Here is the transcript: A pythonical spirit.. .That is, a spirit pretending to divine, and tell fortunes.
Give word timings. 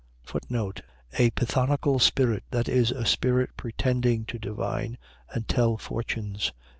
A 1.19 1.29
pythonical 1.29 1.99
spirit.. 2.01 2.43
.That 2.49 2.67
is, 2.67 2.89
a 2.89 3.05
spirit 3.05 3.51
pretending 3.55 4.25
to 4.25 4.39
divine, 4.39 4.97
and 5.29 5.47
tell 5.47 5.77
fortunes. 5.77 6.51